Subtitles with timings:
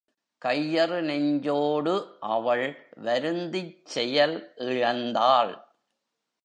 [0.45, 2.17] கையறு நெஞ்சோடு
[2.19, 2.65] அவள்
[3.03, 4.53] வருந்திச் செயல்
[4.57, 5.53] இழந்தாள்.